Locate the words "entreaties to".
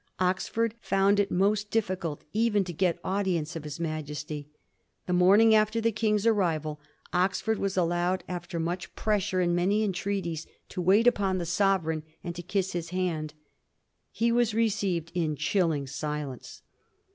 9.83-10.81